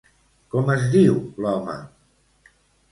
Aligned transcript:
Com 0.55 0.71
es 0.75 0.87
diu 0.95 1.21
l'home? 1.45 1.79